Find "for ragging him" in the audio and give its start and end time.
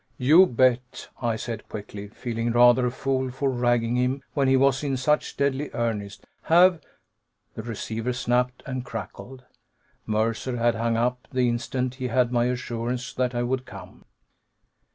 3.29-4.23